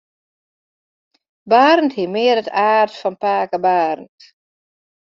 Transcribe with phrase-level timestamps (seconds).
[1.51, 4.19] Barend hie mear it aard fan pake Barend.